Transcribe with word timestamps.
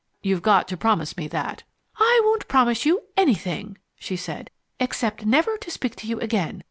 You've 0.23 0.41
got 0.41 0.67
to 0.69 0.75
promise 0.77 1.15
me 1.15 1.27
that." 1.27 1.61
"I 1.95 2.21
won't 2.25 2.47
promise 2.47 2.87
you 2.87 3.03
ANYTHING," 3.17 3.77
she 3.99 4.15
said, 4.15 4.49
"except 4.79 5.27
never 5.27 5.57
to 5.57 5.69
speak 5.69 5.95
to 5.97 6.07
you 6.07 6.19
again. 6.19 6.59